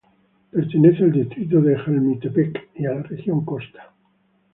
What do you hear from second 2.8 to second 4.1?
a la región Costa.